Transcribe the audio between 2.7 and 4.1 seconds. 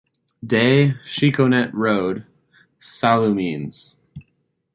Sallaumines.